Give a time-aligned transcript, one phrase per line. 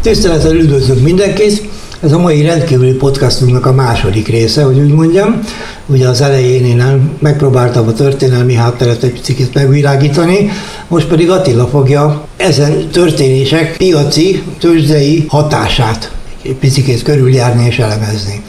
[0.00, 1.68] Tisztelettel üdvözlök mindenkit!
[2.00, 5.40] Ez a mai rendkívüli podcastunknak a második része, hogy úgy mondjam.
[5.86, 10.50] Ugye az elején én megpróbáltam a történelmi hátteret egy picit megvilágítani,
[10.88, 18.42] most pedig Attila fogja ezen történések piaci, tőzsdei hatását egy picit körüljárni és elemezni.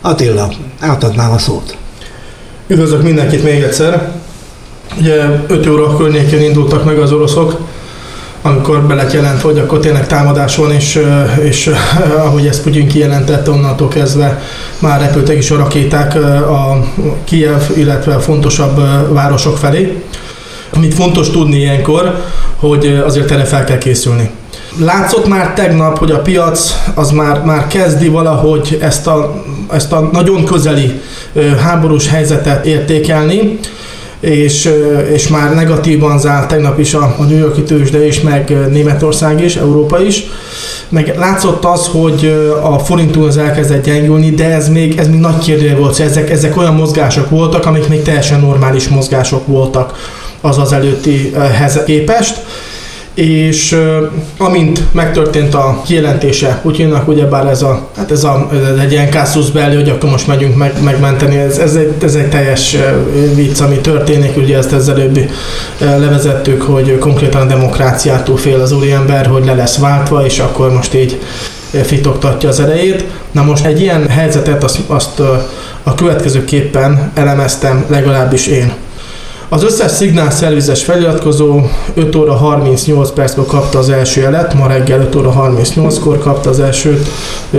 [0.00, 1.76] Attila, átadnám a szót.
[2.66, 4.12] Üdvözlök mindenkit még egyszer.
[4.98, 7.60] Ugye 5 óra környékén indultak meg az oroszok,
[8.48, 11.02] amikor be lett jelent, hogy akkor tényleg támadás van, és,
[11.42, 11.70] és
[12.26, 14.42] ahogy ezt Putyin kijelentette, onnantól kezdve
[14.78, 16.14] már repültek is a rakéták
[16.48, 16.84] a
[17.24, 18.80] Kiev, illetve a fontosabb
[19.12, 20.02] városok felé.
[20.74, 22.24] Amit fontos tudni ilyenkor,
[22.56, 24.30] hogy azért erre fel kell készülni.
[24.80, 30.08] Látszott már tegnap, hogy a piac az már, már kezdi valahogy ezt a, ezt a
[30.12, 31.00] nagyon közeli
[31.62, 33.58] háborús helyzetet értékelni,
[34.20, 34.70] és,
[35.12, 39.56] és már negatívan zárt tegnap is a, a New Yorki tőzsde is, meg Németország is,
[39.56, 40.24] Európa is.
[40.88, 42.26] Meg látszott az, hogy
[42.62, 46.00] a forintunk az elkezdett gyengülni, de ez még, ez még nagy kérdő volt.
[46.00, 49.94] Ezek, ezek olyan mozgások voltak, amik még teljesen normális mozgások voltak
[50.40, 52.40] az az előttihez képest
[53.18, 53.76] és
[54.36, 59.50] amint megtörtént a kijelentése Putyinnak, ugyebár ez, a, hát ez, a, ez egy ilyen kasszus
[59.50, 62.76] belül, hogy akkor most megyünk meg, megmenteni, ez, ez, egy, ez egy teljes
[63.34, 65.30] vicc, ami történik, ugye ezt ezzel előbb
[65.78, 70.94] levezettük, hogy konkrétan a demokráciától fél az úriember, hogy le lesz váltva, és akkor most
[70.94, 71.20] így
[71.70, 73.04] fitoktatja az erejét.
[73.30, 75.20] Na most egy ilyen helyzetet azt, azt
[75.82, 78.72] a következőképpen elemeztem legalábbis én.
[79.50, 81.60] Az összes szignál szervizes feliratkozó
[81.94, 86.60] 5 óra 38 percben kapta az első jelet, ma reggel 5 óra 38-kor kapta az
[86.60, 87.02] első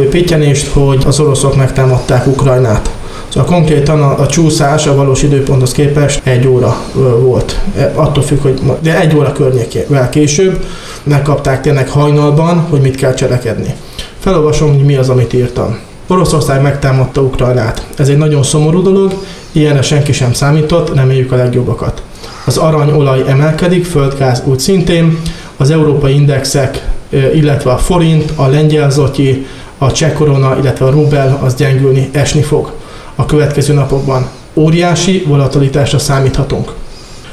[0.10, 2.90] pityenést, hogy az oroszok megtámadták Ukrajnát.
[3.28, 6.78] Szóval konkrétan a, a csúszás a valós időponthoz képest egy óra
[7.22, 7.60] volt.
[7.78, 10.66] E, attól függ, hogy de egy óra környékével később
[11.04, 13.74] megkapták tényleg hajnalban, hogy mit kell cselekedni.
[14.20, 15.80] Felolvasom, hogy mi az, amit írtam.
[16.08, 17.86] Oroszország megtámadta Ukrajnát.
[17.98, 19.14] Ez egy nagyon szomorú dolog,
[19.52, 22.02] Ilyenre senki sem számított, reméljük a legjobbakat.
[22.46, 25.18] Az aranyolaj emelkedik, földgáz úgy szintén,
[25.58, 26.88] az európai indexek,
[27.34, 29.46] illetve a forint, a lengyel zotyi,
[29.78, 32.72] a cseh korona, illetve a rubel az gyengülni, esni fog.
[33.16, 36.74] A következő napokban óriási volatilitásra számíthatunk.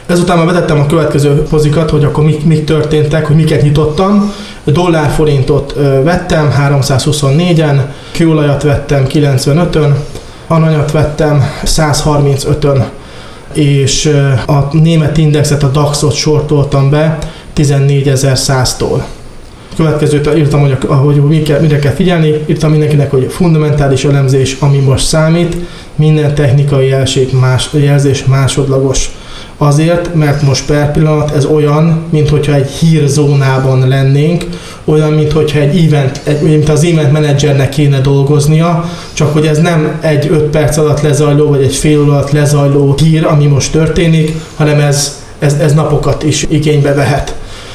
[0.06, 4.32] Ezután már vetettem a következő pozikat, hogy akkor mik, mik történtek, hogy miket nyitottam.
[4.64, 7.80] Dollár-forintot vettem 324-en,
[8.12, 9.96] kőolajat vettem 95-ön,
[10.46, 12.88] aranyat vettem 135-ön,
[13.52, 14.12] és
[14.46, 17.18] a német indexet, a DAX-ot sortoltam be
[17.56, 19.02] 14.100-tól.
[19.76, 25.06] Következőt írtam, hogy, hogy mire, mire kell figyelni, írtam mindenkinek, hogy fundamentális elemzés, ami most
[25.06, 25.56] számít,
[25.94, 29.10] minden technikai jelzés, más, jelzés másodlagos.
[29.58, 34.44] Azért, mert most per pillanat ez olyan, mint hogyha egy hírzónában lennénk,
[34.86, 39.58] olyan, mint hogyha egy event, egy, mint az event menedzsernek kéne dolgoznia, csak hogy ez
[39.58, 44.32] nem egy 5 perc alatt lezajló, vagy egy fél alatt lezajló hír, ami most történik,
[44.56, 47.34] hanem ez, ez, ez napokat is igénybe vehet.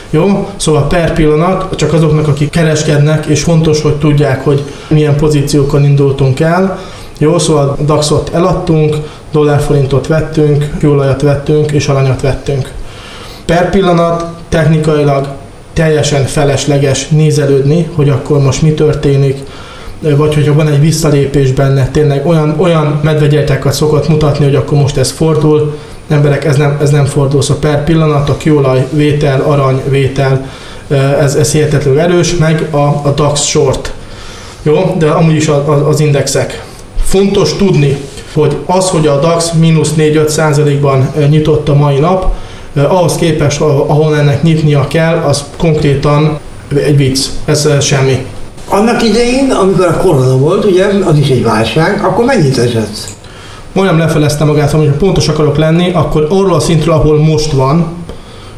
[0.10, 0.48] Jó?
[0.56, 6.40] Szóval per pillanat, csak azoknak, akik kereskednek, és fontos, hogy tudják, hogy milyen pozíciókon indultunk
[6.40, 6.80] el,
[7.18, 8.98] jó, szóval DAX-ot eladtunk,
[9.32, 12.72] dollárforintot vettünk, kőolajat vettünk és aranyat vettünk.
[13.46, 15.28] Per pillanat technikailag
[15.82, 19.38] teljesen felesleges nézelődni, hogy akkor most mi történik,
[20.00, 24.98] vagy hogyha van egy visszalépés benne, tényleg olyan, olyan medvegyerteket szokott mutatni, hogy akkor most
[24.98, 25.78] ez fordul,
[26.10, 30.46] emberek, ez nem, ez nem fordul, szóval per pillanat a kőolaj vétel, arany vétel,
[31.20, 33.94] ez, ez hihetetlenül erős, meg a, a DAX short.
[34.64, 35.50] Jó, de amúgy is
[35.88, 36.64] az indexek.
[37.04, 37.98] Fontos tudni,
[38.34, 42.34] hogy az, hogy a DAX mínusz 4-5 százalékban nyitott a mai nap,
[42.74, 46.40] ahhoz képest, ahol ennek nyitnia kell, az konkrétan
[46.76, 48.26] egy vicc, ez semmi.
[48.70, 53.10] Annak idején, amikor a korona volt, ugye, az is egy válság, akkor mennyit esett?
[53.74, 57.88] Majdnem lefelezte magát, hogy pontos akarok lenni, akkor arról a szintről, ahol most van,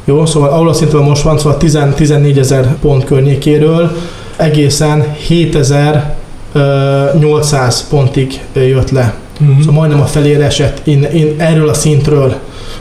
[0.05, 3.91] jó, szóval ahol a szintről most van, szóval 10-14 ezer pont környékéről,
[4.35, 9.13] egészen 7800 pontig jött le.
[9.41, 9.59] Uh-huh.
[9.59, 12.35] Szóval majdnem a felére esett in, in, erről a szintről,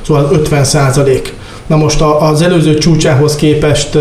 [0.07, 1.33] szóval 50 százalék.
[1.67, 3.99] Na most az előző csúcsához képest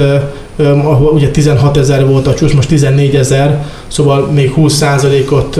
[0.66, 5.60] ahol ugye 16 ezer volt a csúcs, most 14 ezer, szóval még 20 százalékot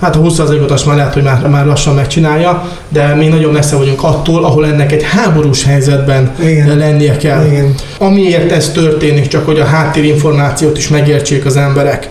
[0.00, 3.76] Hát a 20%-ot azt már lehet, hogy már, már lassan megcsinálja, de még nagyon messze
[3.76, 6.76] vagyunk attól, ahol ennek egy háborús helyzetben Igen.
[6.76, 7.46] lennie kell.
[7.46, 7.74] Igen.
[7.98, 12.10] Amiért ez történik, csak hogy a háttérinformációt is megértsék az emberek.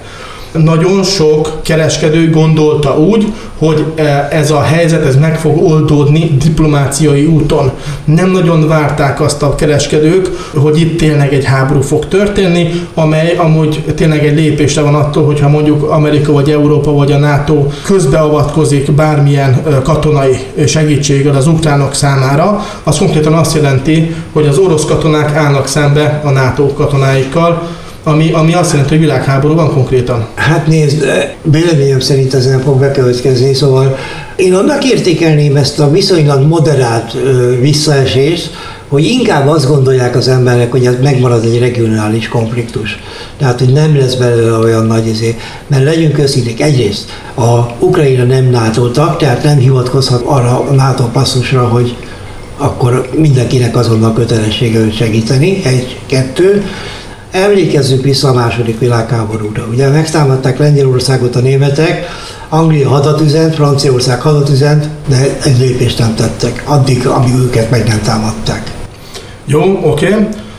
[0.64, 7.26] Nagyon sok kereskedő gondolta úgy, hogy e, ez a helyzet ez meg fog oldódni diplomáciai
[7.26, 7.72] úton.
[8.06, 13.84] Nem nagyon várták azt a kereskedők, hogy itt tényleg egy háború fog történni, amely amúgy
[13.96, 19.64] tényleg egy lépésre van attól, hogyha mondjuk Amerika vagy Európa vagy a NATO közbeavatkozik bármilyen
[19.84, 20.38] katonai
[20.68, 26.30] segítséggel az ukránok számára, az konkrétan azt jelenti, hogy az orosz katonák állnak szembe a
[26.30, 27.68] NATO katonáikkal,
[28.08, 30.28] ami, ami azt jelenti, hogy világháború van konkrétan.
[30.36, 31.06] Hát nézd,
[31.42, 33.98] véleményem szerint ez nem fog bekövetkezni, szóval
[34.36, 37.18] én annak értékelném ezt a viszonylag moderált
[37.62, 38.50] visszaesést,
[38.88, 43.00] hogy inkább azt gondolják az emberek, hogy ez megmarad egy regionális konfliktus.
[43.38, 45.36] Tehát, hogy nem lesz belőle olyan nagy izé.
[45.68, 51.04] Mert legyünk őszinték, egyrészt a Ukrajna nem NATO tag, tehát nem hivatkozhat arra a NATO
[51.04, 51.96] passzusra, hogy
[52.58, 56.64] akkor mindenkinek azonnal kötelessége őt segíteni, egy, kettő.
[57.36, 59.66] Emlékezzünk vissza a második világháborúra.
[59.72, 62.08] Ugye megtámadták Lengyelországot a németek,
[62.50, 67.88] Anglia hadat üzent, Franciaország hadat üzent, de egy lépést nem tettek, addig, amíg őket meg
[67.88, 68.72] nem támadták.
[69.46, 70.16] Jó, oké,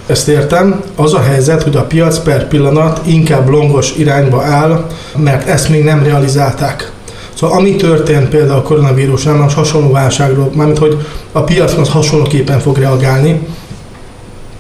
[0.07, 0.83] ezt értem.
[0.97, 4.87] Az a helyzet, hogy a piac per pillanat inkább longos irányba áll,
[5.17, 6.93] mert ezt még nem realizálták.
[7.35, 12.61] Szóval ami történt például a koronavírusnál, most hasonló válságról, mármint hogy a piac az hasonlóképpen
[12.61, 13.41] fog reagálni,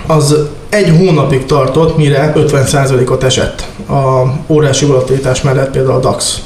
[0.06, 0.36] az
[0.76, 6.40] egy hónapig tartott, mire 50%-ot esett a órási volatilitás mellett például a DAX.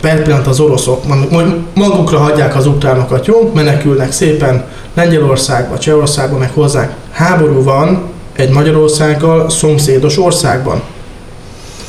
[0.00, 1.02] Per pillanat az oroszok
[1.74, 3.50] magukra hagyják az utránokat, jó?
[3.54, 4.64] Menekülnek szépen
[4.94, 6.90] Lengyelországba, Csehországba, meg hozzánk.
[7.10, 8.02] Háború van
[8.36, 10.82] egy Magyarországgal szomszédos országban.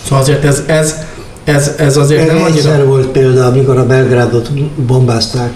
[0.03, 0.95] Szóval azért ez, ez,
[1.43, 2.55] ez, ez azért nem annyira...
[2.71, 5.51] Egyszer volt példa, amikor a Belgrádot bombázták.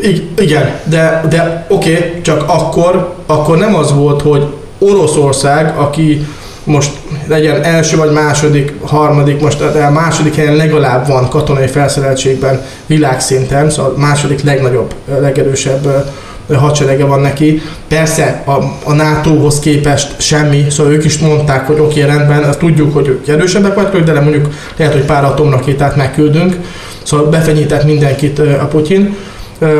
[0.00, 4.46] I- igen, de, de oké, okay, csak akkor, akkor nem az volt, hogy
[4.82, 6.26] Oroszország, aki
[6.64, 6.90] most
[7.26, 13.92] legyen első vagy második, harmadik, most a második helyen legalább van katonai felszereltségben világszinten, szóval
[13.96, 16.12] a második legnagyobb, legerősebb
[16.52, 17.62] hadserege van neki.
[17.88, 18.50] Persze a,
[18.84, 23.08] a NATO-hoz képest semmi, szóval ők is mondták, hogy oké, okay, rendben, azt tudjuk, hogy
[23.08, 26.56] ők erősebbek vagyok, de mondjuk lehet, hogy pár atomrakétát megküldünk,
[27.02, 29.16] szóval befenyített mindenkit a Putyin.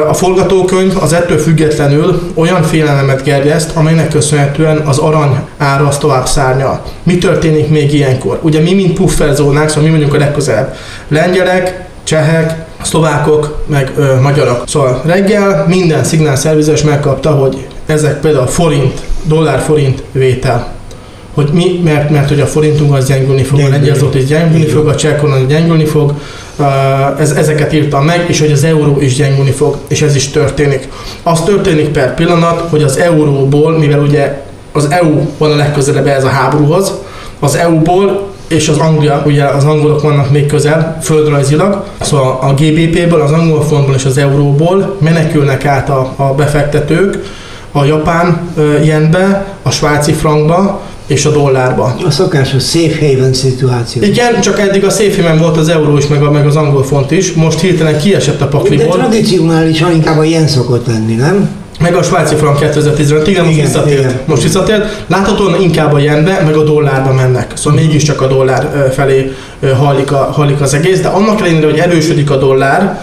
[0.08, 6.26] A forgatókönyv az ettől függetlenül olyan félelmemet gerjeszt, amelynek köszönhetően az arany ára az tovább
[6.26, 6.82] szárnyal.
[7.02, 8.38] Mi történik még ilyenkor?
[8.43, 10.75] Ugye mi, mint pufferzónák, szóval mi mondjuk a legközelebb.
[11.08, 14.62] Lengyelek, csehek, szlovákok, meg ö, magyarok.
[14.67, 20.73] Szóval reggel minden szignál szervizes megkapta, hogy ezek például forint, dollár-forint vétel
[21.35, 23.88] hogy mi, mert, mert hogy a forintunk az gyengülni fog, gyengülni.
[23.88, 26.14] a lengyel is gyengülni fog, a cseh gyengülni fog,
[27.19, 30.88] ez, ezeket írtam meg, és hogy az euró is gyengülni fog, és ez is történik.
[31.23, 34.43] Az történik per pillanat, hogy az euróból, mivel ugye
[34.73, 36.93] az EU van a legközelebb ez a háborúhoz,
[37.41, 43.20] az EU-ból és az Anglia, ugye az angolok vannak még közel, földrajzilag, szóval a GBP-ből,
[43.20, 47.19] az angol fontból és az euróból menekülnek át a, a befektetők
[47.73, 48.50] a japán
[48.85, 50.81] jenbe, a svájci frankba,
[51.12, 51.97] és a dollárba.
[52.06, 54.03] A szokásos safe haven szituáció.
[54.03, 56.85] Igen, csak eddig a safe haven volt az euró is, meg, a, meg az angol
[56.85, 58.97] font is, most hirtelen kiesett a pakliból.
[58.97, 61.61] De tradicionálisan inkább ilyen szokott lenni, nem?
[61.81, 63.99] Meg a svájci frank 2015 igen, most visszatért.
[63.99, 64.20] Igen.
[64.25, 65.05] Most visszatért.
[65.06, 67.53] Láthatóan inkább a jenbe, meg a dollárba mennek.
[67.55, 67.85] Szóval mm.
[67.85, 69.33] mégiscsak a dollár felé
[69.78, 73.00] hallik, a, hallik az egész, de annak ellenére, hogy erősödik a dollár,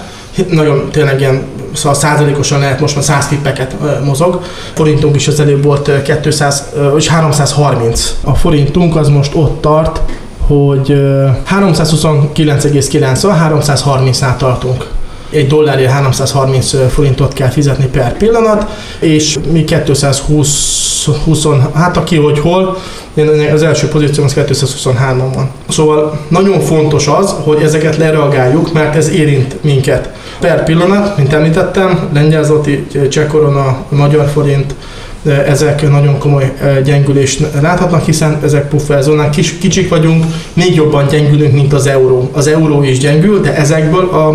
[0.50, 1.42] nagyon tényleg ilyen
[1.74, 4.42] szóval százalékosan lehet most már 100 pippeket mozog.
[4.74, 6.64] Forintunk is az előbb volt 200,
[6.98, 8.16] és 330.
[8.24, 10.02] A forintunk az most ott tart,
[10.48, 10.88] hogy
[11.50, 14.88] 329,9, 330-nál tartunk
[15.30, 22.40] egy dollárért 330 forintot kell fizetni per pillanat, és mi 220, 20, hát aki hogy
[22.40, 22.78] hol,
[23.54, 25.50] az első pozíció az 223-on van.
[25.70, 30.10] Szóval nagyon fontos az, hogy ezeket lereagáljuk, mert ez érint minket.
[30.39, 34.75] Per pillanat, mint említettem, lengyel zloty, cseh korona, magyar forint,
[35.48, 36.53] ezek nagyon komoly
[36.84, 42.29] gyengülést láthatnak, hiszen ezek pufferzónák, Kis, kicsik vagyunk, még jobban gyengülünk, mint az euró.
[42.34, 44.27] Az euró is gyengül, de ezekből a,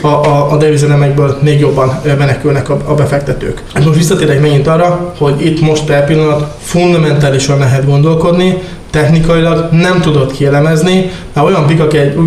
[0.00, 3.62] a, a, a devizenemekből még jobban menekülnek a, a befektetők.
[3.84, 8.58] Most visszatérek megint arra, hogy itt most per pillanat fundamentálisan lehet gondolkodni,
[8.92, 11.66] technikailag nem tudod kielemezni, mert olyan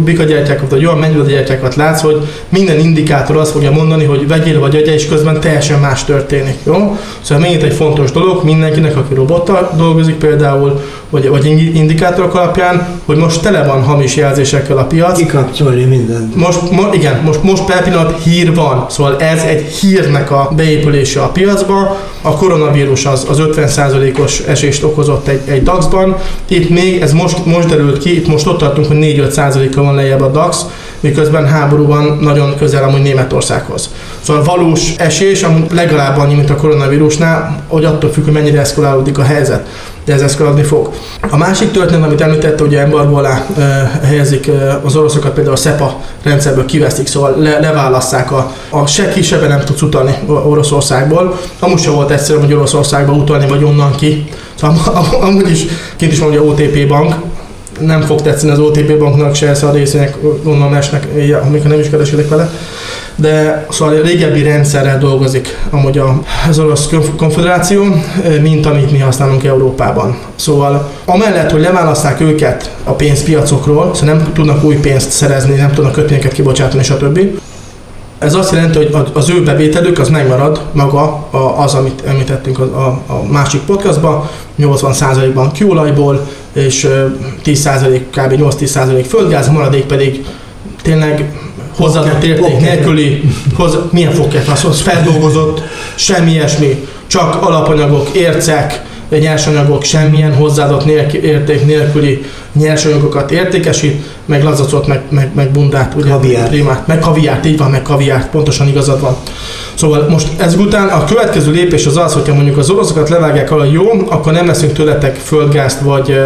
[0.04, 4.92] bikagyertyákat, vagy olyan gyertyákat látsz, hogy minden indikátor azt fogja mondani, hogy vegyél vagy agya,
[4.92, 6.58] és közben teljesen más történik.
[6.64, 6.98] Jó?
[7.22, 11.46] Szóval még egy fontos dolog mindenkinek, aki robottal dolgozik például, vagy, vagy
[11.76, 15.18] indikátorok alapján, hogy most tele van hamis jelzésekkel a piac.
[15.18, 16.36] Kikapcsolni mindent.
[16.36, 21.22] Most, mo, igen, most, most per pillanat hír van, szóval ez egy hírnek a beépülése
[21.22, 21.98] a piacba.
[22.22, 26.16] A koronavírus az, az 50%-os esést okozott egy, egy DAX-ban.
[26.48, 30.22] Itt még, ez most, most derült ki, itt most ott tartunk, hogy 4-5%-kal van lejjebb
[30.22, 30.66] a DAX,
[31.00, 33.90] miközben háború van nagyon közel amúgy Németországhoz.
[34.22, 39.18] Szóval valós esés, amúgy legalább annyi, mint a koronavírusnál, hogy attól függ, hogy mennyire eszkalálódik
[39.18, 39.68] a helyzet
[40.06, 40.90] de ez eszkalálni fog.
[41.30, 43.62] A másik történet, amit említette, hogy embargo alá e,
[44.04, 49.10] helyezik e, az oroszokat, például a SEPA rendszerből kiveszik, szóval le, leválasszák a, a se
[49.10, 51.40] kisebben nem tudsz utalni Oroszországból.
[51.60, 54.26] Amúgy sem volt egyszerű, hogy Oroszországba utalni, vagy onnan ki.
[54.56, 57.16] Szóval am, amúgy is kint is mondja OTP bank,
[57.80, 61.08] nem fog tetszeni az OTP banknak se a részének, onnan esnek,
[61.44, 62.52] amikor nem is kereskedek vele
[63.16, 66.02] de szóval a régebbi rendszerrel dolgozik amúgy
[66.50, 67.84] az orosz konfederáció,
[68.42, 70.18] mint amit mi használunk Európában.
[70.36, 75.94] Szóval amellett, hogy leválaszták őket a pénzpiacokról, szóval nem tudnak új pénzt szerezni, nem tudnak
[75.94, 77.20] kötvényeket kibocsátani, stb.
[78.20, 81.28] Ez azt jelenti, hogy az ő bevételük az megmarad maga
[81.58, 84.30] az, amit említettünk a, a, a másik podcastban,
[84.60, 86.88] 80%-ban kőolajból, és
[87.46, 88.34] 10% kb.
[88.38, 90.26] 8-10% földgáz, maradék pedig
[90.82, 91.34] tényleg
[91.78, 93.22] hozzáadott érték nélküli,
[93.56, 95.62] hoz, milyen fogkert van, szóval feldolgozott,
[95.96, 104.88] semmi ilyesmi, csak alapanyagok, ércek, nyersanyagok, semmilyen hozzáadott nélkül, érték nélküli nyersanyagokat értékesít, meg lazacot,
[104.88, 106.50] meg, meg, meg bundát, ugye, kaviárt.
[106.50, 109.16] Primát, meg kaviárt, így van, meg kaviárt, pontosan igazad van.
[109.74, 113.92] Szóval most ezután a következő lépés az az, hogyha mondjuk az oroszokat levágják alá jó,
[114.10, 116.20] akkor nem leszünk tőletek földgázt, vagy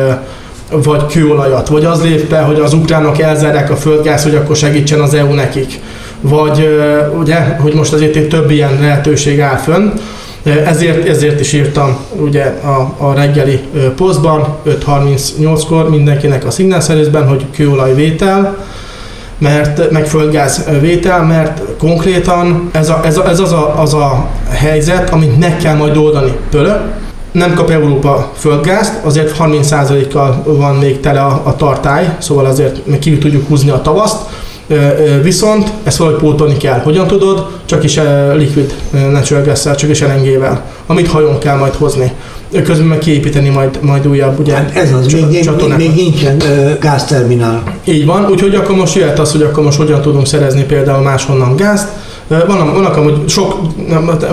[0.72, 5.00] vagy kőolajat, vagy az lép be, hogy az ukránok elzárják a földgáz, hogy akkor segítsen
[5.00, 5.80] az EU nekik.
[6.22, 6.80] Vagy
[7.20, 9.90] ugye, hogy most azért egy több ilyen lehetőség áll fönn.
[10.44, 13.60] Ezért, ezért is írtam ugye a, a reggeli
[13.96, 18.58] posztban 5.38-kor mindenkinek a szignálszerészben, hogy kőolajvétel,
[19.38, 24.28] mert, meg földgáz vétel, mert konkrétan ez, a, ez, a, ez az, a, az a
[24.50, 26.32] helyzet, amit meg kell majd oldani.
[26.50, 26.72] Pölö,
[27.32, 33.00] nem kap Európa földgázt, azért 30%-kal van még tele a, a tartály, szóval azért meg
[33.00, 34.18] ki tudjuk húzni a tavaszt,
[35.24, 36.80] viszont ezt valahogy pótolni kell.
[36.80, 37.48] Hogyan tudod?
[37.66, 38.00] Csak is
[38.36, 38.74] liquid
[39.12, 42.12] natural gas csak is LNG-vel, amit hajón kell majd hozni.
[42.64, 46.38] Közben meg kiépíteni majd, majd újabb ugye, hát ez az, még, még, még nincsen
[46.80, 47.64] gázterminál.
[47.84, 51.56] Így van, úgyhogy akkor most jöhet az, hogy akkor most hogyan tudunk szerezni például máshonnan
[51.56, 51.88] gázt,
[52.30, 53.56] van, vannak amúgy sok,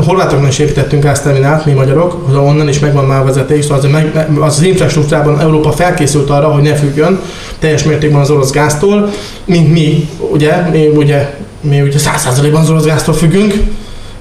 [0.04, 4.62] horvátoknak is építettünk gázterminált, mi magyarok, onnan is megvan már vezeték, szóval az, meg, az
[4.62, 7.20] infrastruktúrában Európa felkészült arra, hogy ne függjön
[7.58, 9.10] teljes mértékben az orosz gáztól,
[9.44, 13.54] mint mi, ugye, mi ugye, mi ugye 100%-ban az orosz gáztól függünk,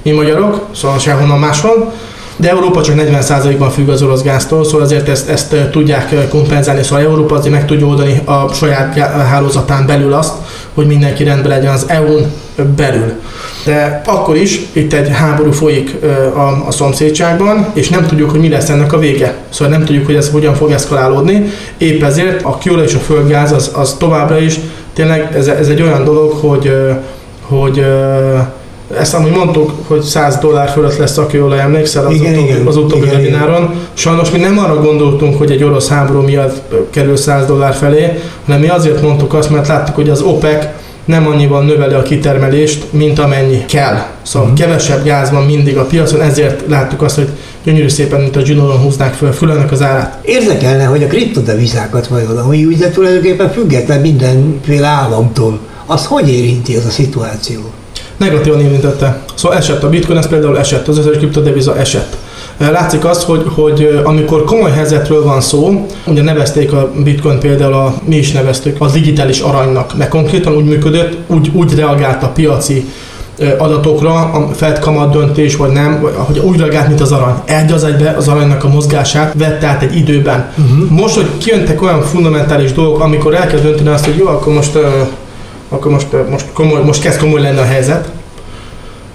[0.01, 1.94] mi magyarok, szóval sehonnan máshol,
[2.38, 7.03] de Európa csak 40%-ban függ az orosz gáztól, szóval azért ezt, ezt tudják kompenzálni, szóval
[7.05, 8.98] Európa azért meg tudja oldani a saját
[9.29, 10.34] hálózatán belül azt,
[10.74, 12.32] hogy mindenki rendben legyen az EU-n
[12.75, 13.13] belül.
[13.65, 15.95] De akkor is itt egy háború folyik
[16.36, 19.36] a, a szomszédságban, és nem tudjuk, hogy mi lesz ennek a vége.
[19.50, 21.50] Szóval nem tudjuk, hogy ez hogyan fog eszkalálódni.
[21.77, 24.60] Épp ezért a kőolaj és a földgáz az, az továbbra is
[24.93, 26.74] tényleg ez, ez egy olyan dolog, hogy,
[27.41, 27.86] hogy
[28.98, 32.67] ezt amúgy mondtuk, hogy 100 dollár fölött lesz a kőolaj, emlékszel az igen, utóbbi, igen,
[32.67, 33.74] az utóbbi webináron.
[33.93, 38.62] Sajnos mi nem arra gondoltunk, hogy egy orosz háború miatt kerül 100 dollár felé, hanem
[38.62, 40.65] mi azért mondtuk azt, mert láttuk, hogy az OPEC
[41.05, 44.03] nem annyival növeli a kitermelést, mint amennyi kell.
[44.21, 44.65] Szóval uh-huh.
[44.65, 47.29] kevesebb gáz van mindig a piacon, ezért láttuk azt, hogy
[47.63, 50.19] gyönyörű szépen, mint a Junoron húznák föl fülönnek az árát.
[50.21, 56.85] Érdekelne, hogy a kriptodevizákat vajon, ami ugye tulajdonképpen független mindenféle államtól, az hogy érinti ez
[56.85, 57.59] a szituáció?
[58.17, 59.24] Negatívan érintette.
[59.35, 62.17] Szóval esett a bitcoin, ez például esett, az összes kriptodeviza esett.
[62.57, 67.93] Látszik az, hogy, hogy amikor komoly helyzetről van szó, ugye nevezték a bitcoin például, a,
[68.05, 72.85] mi is neveztük, a digitális aranynak, mert konkrétan úgy működött, úgy, úgy reagált a piaci
[73.57, 77.35] adatokra, a Fed kamat döntés, vagy nem, hogy úgy reagált, mint az arany.
[77.45, 80.51] Egy az egybe az aranynak a mozgását vette át egy időben.
[80.57, 80.89] Uh-huh.
[80.89, 84.75] Most, hogy kijöntek olyan fundamentális dolgok, amikor el kell dönteni azt, hogy jó, akkor most,
[84.75, 84.81] uh,
[85.69, 88.09] akkor most, uh, most, komoly, most kezd komoly lenni a helyzet,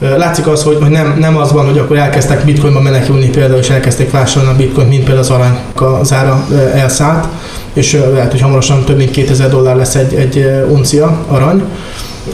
[0.00, 3.70] Látszik az, hogy, hogy nem, nem az van, hogy akkor elkezdtek bitcoinba menekülni például, és
[3.70, 7.26] elkezdték vásárolni a bitcoin, mint például az arany a zára elszállt,
[7.72, 11.62] és lehet, hogy hamarosan több mint 2000 dollár lesz egy, egy uncia arany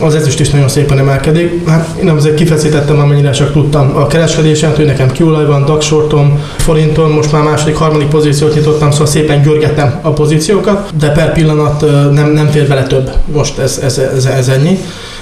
[0.01, 1.69] az ezüst is nagyon szépen emelkedik.
[1.69, 6.41] Hát én azért kifeszítettem, amennyire csak tudtam a kereskedésen, hogy nekem kiolaj van, DAX shortom,
[6.57, 11.81] forinton, most már második, harmadik pozíciót nyitottam, szóval szépen görgettem a pozíciókat, de per pillanat
[12.13, 14.79] nem, nem fér bele több, most ez, ez, ez, ez ennyi.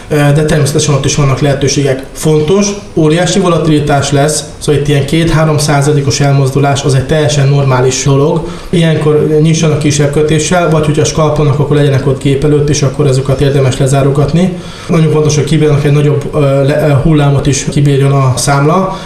[0.09, 2.05] De természetesen ott is vannak lehetőségek.
[2.13, 8.49] Fontos, óriási volatilitás lesz, szóval itt ilyen 2-3 százalékos elmozdulás az egy teljesen normális dolog.
[8.71, 13.41] Ilyenkor nyissanak kisebb kötéssel, vagy hogyha skalpolnak, akkor legyenek ott gép előtt, és akkor ezeket
[13.41, 14.59] érdemes lezárogatni.
[14.89, 16.37] Nagyon fontos, hogy kibírnak egy nagyobb
[17.03, 18.99] hullámot is kibírjon a számla,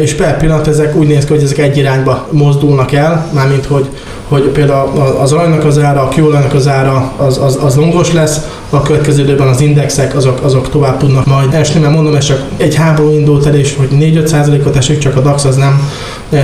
[0.00, 3.88] és per pillanat ezek úgy néz ki, hogy ezek egy irányba mozdulnak el, mármint hogy,
[4.28, 8.40] hogy például az aranynak az ára, a kőolajnak az ára az, az, az longos lesz,
[8.70, 12.42] a következő időben az indexek azok, azok tovább tudnak majd esni, mert mondom, ez csak
[12.56, 15.90] egy háború indult el, és hogy 4-5 százalékot esik, csak a DAX az nem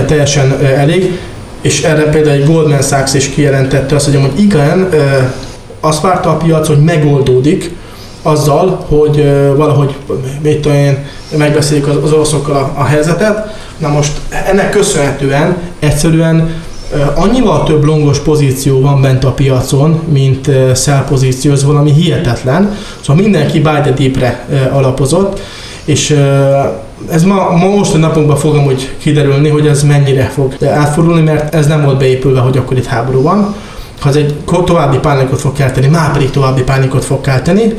[0.05, 1.19] teljesen elég,
[1.61, 4.89] és erre például egy Goldman Sachs is kijelentette azt, hogy igen,
[5.79, 7.75] azt várta a piac, hogy megoldódik,
[8.21, 9.23] azzal, hogy
[9.55, 9.95] valahogy,
[10.41, 11.05] mit tudom én,
[11.37, 13.55] megbeszéljük az, oroszokkal a helyzetet.
[13.77, 14.11] Na most
[14.49, 16.53] ennek köszönhetően egyszerűen
[17.15, 22.75] annyival több longos pozíció van bent a piacon, mint sell pozíció, ez valami hihetetlen.
[23.01, 25.39] Szóval mindenki buy the deep-re alapozott,
[25.85, 26.17] és
[27.09, 31.55] ez ma, ma most a napunkban fog amúgy kiderülni, hogy ez mennyire fog átfordulni, mert
[31.55, 33.55] ez nem volt beépülve, hogy akkor itt háború van.
[33.99, 34.33] Ha ez egy
[34.65, 37.73] további pánikot fog kelteni, már pedig további pánikot fog kelteni,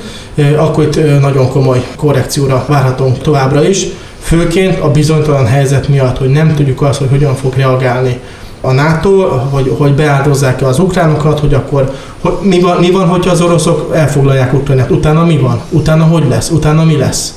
[0.56, 3.87] akkor itt nagyon komoly korrekcióra várhatunk továbbra is.
[4.21, 8.18] Főként a bizonytalan helyzet miatt, hogy nem tudjuk azt, hogy hogyan fog reagálni
[8.64, 9.11] a NATO,
[9.50, 13.90] hogy, hogy beáldozzák az ukránokat, hogy akkor hogy mi, van, mi van, hogyha az oroszok
[13.94, 17.35] elfoglalják Ukrajnát, utána mi van, utána hogy lesz, utána mi lesz.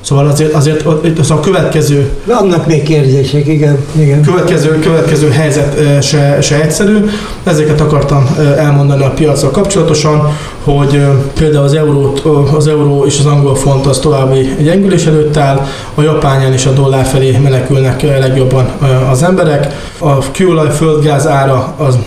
[0.00, 0.86] Szóval azért, azért
[1.18, 2.10] az a következő...
[2.24, 3.78] Vannak még kérdések, igen.
[3.98, 4.22] igen.
[4.22, 7.04] Következő, következő helyzet se, se egyszerű.
[7.44, 11.02] Ezeket akartam elmondani a piacra kapcsolatosan, hogy
[11.34, 12.14] például az, euró,
[12.56, 16.72] az euró és az angol font az további gyengülés előtt áll, a japányán és a
[16.72, 18.66] dollár felé menekülnek legjobban
[19.10, 19.66] az emberek.
[19.98, 21.98] A kőolaj földgáz ára az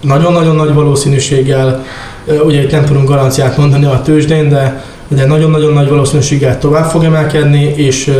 [0.00, 1.84] nagyon-nagyon nagy valószínűséggel,
[2.44, 4.84] ugye itt nem tudunk garanciát mondani a tőzsdén, de
[5.14, 8.12] de nagyon-nagyon nagy valószínűséggel tovább fog emelkedni, és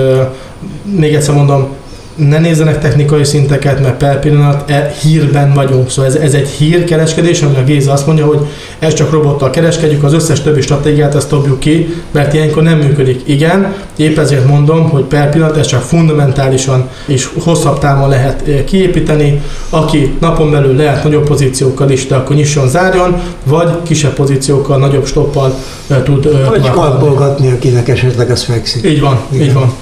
[0.82, 1.68] még egyszer mondom,
[2.14, 5.90] ne nézzenek technikai szinteket, mert per pillanat e hírben vagyunk.
[5.90, 8.40] Szóval ez, ez egy hírkereskedés, ami a Géza azt mondja, hogy
[8.78, 13.20] ez csak robottal kereskedjük, az összes többi stratégiát ezt dobjuk ki, mert ilyenkor nem működik.
[13.24, 18.64] Igen, épp ezért mondom, hogy per pillanat ez csak fundamentálisan és hosszabb távon lehet eh,
[18.64, 19.42] kiépíteni.
[19.68, 25.06] Aki napon belül lehet nagyobb pozíciókkal is, de akkor nyisson, zárjon, vagy kisebb pozíciókkal, nagyobb
[25.06, 25.54] stoppal
[25.86, 28.84] eh, tud eh, Vagy kalpolgatni, akinek esetleg ez fekszik.
[28.84, 29.46] Így van, Igen.
[29.46, 29.72] így van.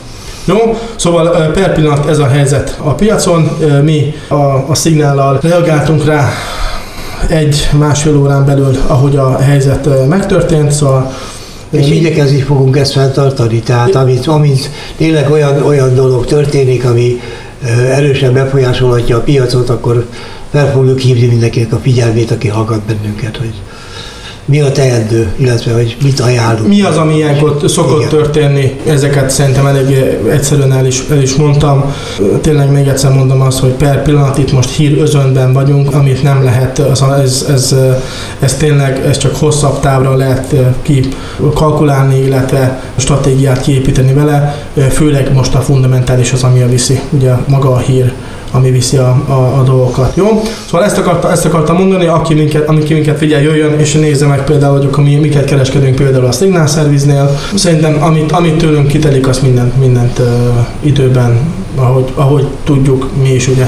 [0.44, 3.50] Jó, szóval per pillanat ez a helyzet a piacon.
[3.82, 4.34] Mi a,
[4.68, 6.28] a szignállal reagáltunk rá
[7.28, 11.12] egy-másfél órán belül, ahogy a helyzet megtörtént, szóval
[11.70, 17.20] és igyekezni fogunk ezt fenntartani, tehát amit, amit tényleg olyan, olyan dolog történik, ami
[17.90, 20.06] erősen befolyásolhatja a piacot, akkor
[20.50, 23.54] fel fogjuk hívni mindenkinek a figyelmét, aki hallgat bennünket, hogy
[24.50, 26.68] mi a teendő, illetve hogy mit ajánlunk.
[26.68, 28.08] Mi az, ami ilyenkor szokott Igen.
[28.08, 29.96] történni, ezeket szerintem elég
[30.30, 31.94] egyszerűen el is, el is mondtam.
[32.40, 36.44] Tényleg még egyszer mondom azt, hogy per pillanat itt most hír özönben vagyunk, amit nem
[36.44, 37.74] lehet, az, ez, ez,
[38.38, 41.08] ez tényleg ez csak hosszabb távra lehet ki
[41.54, 44.56] kalkulálni, illetve stratégiát kiépíteni vele,
[44.90, 48.12] főleg most a fundamentális az, ami a viszi, ugye maga a hír
[48.50, 50.16] ami viszi a, a, a dolgokat.
[50.16, 50.42] Jó?
[50.66, 54.44] Szóval ezt, akarta, ezt akartam mondani, aki minket, aki minket figyel, jöjjön, és nézze meg
[54.44, 57.38] például, hogy mi, miket kereskedünk például a Signal Service-nél.
[57.54, 60.26] Szerintem amit, amit tőlünk kitelik, az mindent, mindent uh,
[60.80, 61.38] időben,
[61.74, 63.66] ahogy, ahogy tudjuk, mi is ugye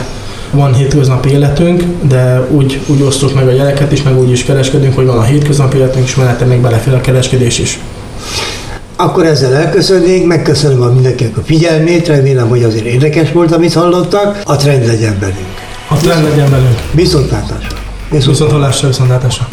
[0.51, 4.95] van hétköznapi életünk, de úgy, úgy osztjuk meg a gyereket is, meg úgy is kereskedünk,
[4.95, 7.79] hogy van a hétköznapi életünk, és mellette még belefér a kereskedés is.
[9.03, 14.43] Akkor ezzel elköszönnénk, megköszönöm a mindenkinek a figyelmét, remélem, hogy azért érdekes volt, amit hallottak.
[14.45, 15.55] A trend legyen velünk.
[15.88, 16.79] A trend legyen velünk.
[16.93, 17.79] Viszontlátásra.
[18.11, 19.49] Viszontlátásra, viszontlátásra.